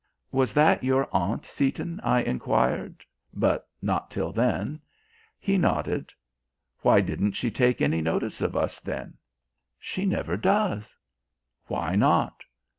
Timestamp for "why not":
11.67-12.43